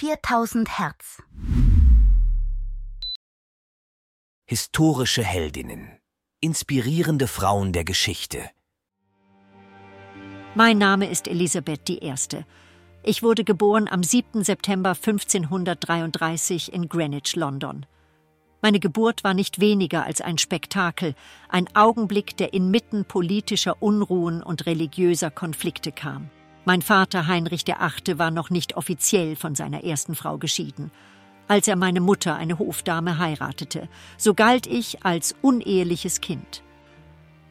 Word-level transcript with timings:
4000 0.00 0.78
Hertz. 0.78 1.20
Historische 4.48 5.24
Heldinnen. 5.24 5.98
Inspirierende 6.40 7.26
Frauen 7.26 7.72
der 7.72 7.82
Geschichte. 7.82 8.48
Mein 10.54 10.78
Name 10.78 11.10
ist 11.10 11.26
Elisabeth 11.26 11.90
I. 11.90 12.14
Ich 13.02 13.24
wurde 13.24 13.42
geboren 13.42 13.88
am 13.88 14.04
7. 14.04 14.44
September 14.44 14.90
1533 14.90 16.72
in 16.72 16.88
Greenwich, 16.88 17.34
London. 17.34 17.84
Meine 18.62 18.78
Geburt 18.78 19.24
war 19.24 19.34
nicht 19.34 19.58
weniger 19.58 20.04
als 20.04 20.20
ein 20.20 20.38
Spektakel, 20.38 21.16
ein 21.48 21.66
Augenblick, 21.74 22.36
der 22.36 22.54
inmitten 22.54 23.04
politischer 23.04 23.82
Unruhen 23.82 24.44
und 24.44 24.66
religiöser 24.66 25.32
Konflikte 25.32 25.90
kam. 25.90 26.30
Mein 26.68 26.82
Vater 26.82 27.26
Heinrich 27.26 27.66
VIII. 27.66 28.18
war 28.18 28.30
noch 28.30 28.50
nicht 28.50 28.76
offiziell 28.76 29.36
von 29.36 29.54
seiner 29.54 29.84
ersten 29.84 30.14
Frau 30.14 30.36
geschieden. 30.36 30.90
Als 31.46 31.66
er 31.66 31.76
meine 31.76 32.02
Mutter, 32.02 32.36
eine 32.36 32.58
Hofdame, 32.58 33.16
heiratete, 33.16 33.88
so 34.18 34.34
galt 34.34 34.66
ich 34.66 35.02
als 35.02 35.34
uneheliches 35.40 36.20
Kind. 36.20 36.62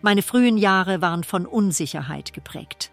Meine 0.03 0.21
frühen 0.21 0.55
Jahre 0.55 1.01
waren 1.01 1.23
von 1.23 1.47
Unsicherheit 1.47 2.31
geprägt. 2.31 2.91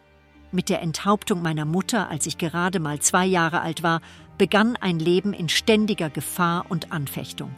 Mit 0.51 0.71
der 0.71 0.81
Enthauptung 0.81 1.43
meiner 1.43 1.67
Mutter, 1.67 2.09
als 2.09 2.25
ich 2.25 2.39
gerade 2.39 2.81
mal 2.81 3.01
zwei 3.01 3.27
Jahre 3.27 3.61
alt 3.61 3.83
war, 3.83 4.01
begann 4.39 4.77
ein 4.77 4.99
Leben 4.99 5.35
in 5.35 5.51
ständiger 5.51 6.09
Gefahr 6.09 6.65
und 6.71 6.91
Anfechtung. 6.91 7.55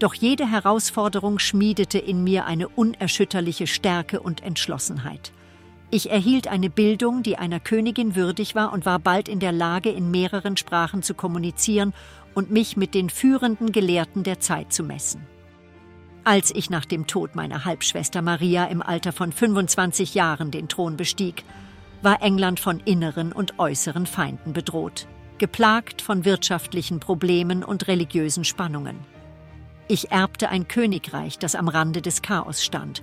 Doch 0.00 0.14
jede 0.14 0.50
Herausforderung 0.50 1.38
schmiedete 1.38 2.00
in 2.00 2.24
mir 2.24 2.46
eine 2.46 2.68
unerschütterliche 2.68 3.68
Stärke 3.68 4.18
und 4.18 4.42
Entschlossenheit. 4.42 5.32
Ich 5.94 6.10
erhielt 6.10 6.48
eine 6.48 6.70
Bildung, 6.70 7.22
die 7.22 7.36
einer 7.36 7.60
Königin 7.60 8.16
würdig 8.16 8.54
war 8.54 8.72
und 8.72 8.86
war 8.86 8.98
bald 8.98 9.28
in 9.28 9.40
der 9.40 9.52
Lage, 9.52 9.90
in 9.90 10.10
mehreren 10.10 10.56
Sprachen 10.56 11.02
zu 11.02 11.12
kommunizieren 11.12 11.92
und 12.32 12.50
mich 12.50 12.78
mit 12.78 12.94
den 12.94 13.10
führenden 13.10 13.72
Gelehrten 13.72 14.22
der 14.22 14.40
Zeit 14.40 14.72
zu 14.72 14.84
messen. 14.84 15.26
Als 16.24 16.50
ich 16.50 16.70
nach 16.70 16.86
dem 16.86 17.06
Tod 17.06 17.34
meiner 17.34 17.66
Halbschwester 17.66 18.22
Maria 18.22 18.64
im 18.64 18.80
Alter 18.80 19.12
von 19.12 19.32
25 19.32 20.14
Jahren 20.14 20.50
den 20.50 20.66
Thron 20.66 20.96
bestieg, 20.96 21.44
war 22.00 22.22
England 22.22 22.58
von 22.58 22.80
inneren 22.80 23.30
und 23.30 23.58
äußeren 23.58 24.06
Feinden 24.06 24.54
bedroht, 24.54 25.06
geplagt 25.36 26.00
von 26.00 26.24
wirtschaftlichen 26.24 27.00
Problemen 27.00 27.62
und 27.62 27.86
religiösen 27.86 28.46
Spannungen. 28.46 28.96
Ich 29.88 30.10
erbte 30.10 30.48
ein 30.48 30.68
Königreich, 30.68 31.38
das 31.38 31.54
am 31.54 31.68
Rande 31.68 32.00
des 32.00 32.22
Chaos 32.22 32.64
stand. 32.64 33.02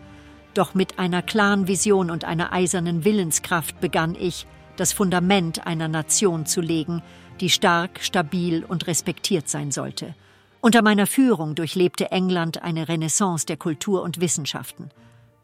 Doch 0.54 0.74
mit 0.74 1.00
einer 1.00 1.22
klaren 1.22 1.68
Vision 1.68 2.10
und 2.10 2.26
einer 2.26 2.52
eisernen 2.52 3.06
Willenskraft 3.06 3.80
begann 3.80 4.16
ich, 4.16 4.46
das 4.78 4.94
Fundament 4.94 5.68
einer 5.68 5.88
Nation 5.88 6.46
zu 6.46 6.62
legen, 6.62 7.02
die 7.40 7.50
stark, 7.50 8.00
stabil 8.02 8.64
und 8.64 8.88
respektiert 8.88 9.48
sein 9.50 9.72
sollte. 9.72 10.16
Unter 10.62 10.82
meiner 10.82 11.08
Führung 11.08 11.56
durchlebte 11.56 12.12
England 12.12 12.64
eine 12.64 12.90
Renaissance 12.90 13.46
der 13.46 13.58
Kultur 13.58 14.02
und 14.02 14.20
Wissenschaften. 14.20 14.90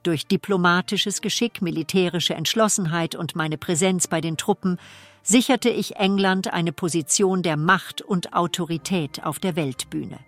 Durch 0.04 0.28
diplomatisches 0.28 1.22
Geschick, 1.22 1.62
militärische 1.62 2.36
Entschlossenheit 2.36 3.16
und 3.16 3.36
meine 3.36 3.58
Präsenz 3.58 4.08
bei 4.08 4.22
den 4.22 4.38
Truppen 4.38 4.78
sicherte 5.24 5.70
ich 5.70 5.96
England 5.96 6.54
eine 6.54 6.72
Position 6.72 7.42
der 7.44 7.58
Macht 7.58 8.02
und 8.02 8.34
Autorität 8.34 9.24
auf 9.24 9.40
der 9.40 9.56
Weltbühne. 9.56 10.20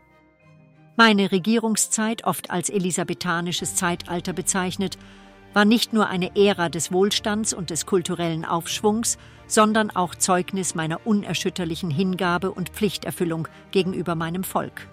Meine 0.99 1.31
Regierungszeit, 1.31 2.23
oft 2.23 2.49
als 2.49 2.71
elisabethanisches 2.71 3.75
Zeitalter 3.75 4.33
bezeichnet, 4.33 4.97
war 5.53 5.63
nicht 5.63 5.93
nur 5.93 6.07
eine 6.07 6.35
Ära 6.35 6.69
des 6.69 6.91
Wohlstands 6.91 7.53
und 7.53 7.69
des 7.69 7.85
kulturellen 7.85 8.43
Aufschwungs, 8.43 9.19
sondern 9.45 9.91
auch 9.91 10.15
Zeugnis 10.15 10.73
meiner 10.73 11.05
unerschütterlichen 11.05 11.91
Hingabe 11.91 12.51
und 12.51 12.69
Pflichterfüllung 12.69 13.47
gegenüber 13.69 14.15
meinem 14.15 14.43
Volk. 14.43 14.87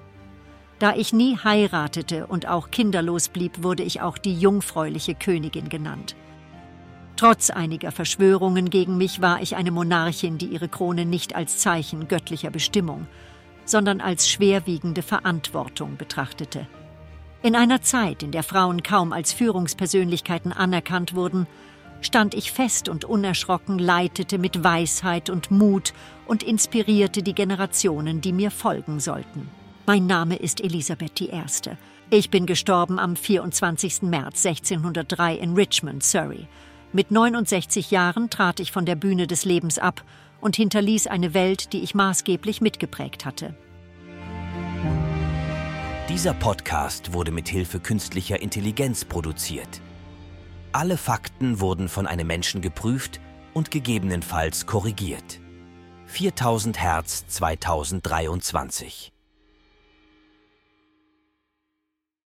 Da 0.78 0.94
ich 0.94 1.14
nie 1.14 1.38
heiratete 1.38 2.27
und 2.27 2.47
auch 2.48 2.70
kinderlos 2.70 3.30
blieb, 3.30 3.62
wurde 3.62 3.82
ich 3.82 4.02
auch 4.02 4.19
die 4.19 4.38
jungfräuliche 4.38 5.14
Königin 5.14 5.71
genannt. 5.71 6.16
Trotz 7.16 7.48
einiger 7.48 7.92
Verschwörungen 7.92 8.69
gegen 8.69 8.98
mich 8.98 9.22
war 9.22 9.41
ich 9.41 9.56
eine 9.56 9.71
Monarchin, 9.71 10.36
die 10.36 10.48
ihre 10.48 10.69
Krone 10.69 11.06
nicht 11.06 11.34
als 11.34 11.56
Zeichen 11.56 12.09
göttlicher 12.09 12.50
Bestimmung, 12.50 13.06
sondern 13.64 14.00
als 14.00 14.28
schwerwiegende 14.28 15.02
Verantwortung 15.02 15.97
betrachtete. 15.97 16.66
In 17.42 17.56
einer 17.56 17.82
Zeit, 17.82 18.22
in 18.22 18.30
der 18.30 18.42
Frauen 18.42 18.82
kaum 18.82 19.12
als 19.12 19.32
Führungspersönlichkeiten 19.32 20.52
anerkannt 20.52 21.14
wurden, 21.14 21.47
stand 22.00 22.34
ich 22.34 22.53
fest 22.53 22.88
und 22.88 23.04
unerschrocken, 23.04 23.78
leitete 23.78 24.38
mit 24.38 24.62
Weisheit 24.62 25.30
und 25.30 25.50
Mut 25.50 25.92
und 26.26 26.42
inspirierte 26.42 27.22
die 27.22 27.34
Generationen, 27.34 28.20
die 28.20 28.32
mir 28.32 28.50
folgen 28.50 29.00
sollten. 29.00 29.48
Mein 29.86 30.06
Name 30.06 30.36
ist 30.36 30.62
Elisabeth 30.62 31.20
I. 31.20 31.42
Ich 32.10 32.30
bin 32.30 32.47
gestorben 32.47 32.98
am 32.98 33.16
24. 33.16 34.03
März 34.03 34.47
1603 34.47 35.34
in 35.34 35.54
Richmond, 35.54 36.03
Surrey. 36.03 36.47
Mit 36.94 37.10
69 37.10 37.91
Jahren 37.91 38.31
trat 38.31 38.60
ich 38.60 38.71
von 38.71 38.87
der 38.87 38.94
Bühne 38.94 39.27
des 39.27 39.44
Lebens 39.44 39.81
ab 39.81 40.05
und 40.41 40.55
hinterließ 40.55 41.09
eine 41.09 41.34
Welt, 41.34 41.72
die 41.72 41.81
ich 41.81 41.97
maßgeblich 41.97 42.60
mitgeprägt 42.60 43.25
hatte. 43.25 43.56
Dieser 46.09 46.34
Podcast 46.34 47.12
wurde 47.12 47.33
mit 47.33 47.49
Hilfe 47.49 47.81
künstlicher 47.81 48.41
Intelligenz 48.41 49.04
produziert. 49.04 49.81
Alle 50.71 50.97
Fakten 50.97 51.59
wurden 51.59 51.88
von 51.88 52.06
einem 52.06 52.28
Menschen 52.28 52.60
geprüft 52.60 53.19
und 53.54 53.72
gegebenenfalls 53.72 54.65
korrigiert. 54.65 55.41
4000 56.06 56.81
Hertz 56.81 57.27
2023 57.27 59.13